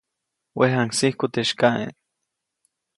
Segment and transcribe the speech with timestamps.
[0.57, 1.85] Wejaŋsiku teʼ sykaʼe.